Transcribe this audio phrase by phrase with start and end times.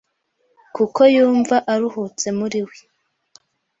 [0.75, 2.77] Kuko yumva aruhutse muri we